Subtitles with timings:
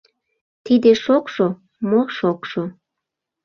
[0.65, 1.47] —Тиде шокшо—
[1.89, 2.63] мо шокшо!